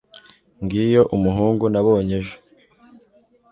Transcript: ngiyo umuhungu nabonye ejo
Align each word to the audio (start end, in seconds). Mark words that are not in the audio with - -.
ngiyo 0.63 1.01
umuhungu 1.15 1.63
nabonye 1.73 2.13
ejo 2.21 2.35